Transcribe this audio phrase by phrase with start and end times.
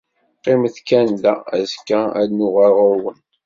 [0.37, 3.19] Qqimet kan da; azekka ad d-nuɣal ɣur-wen.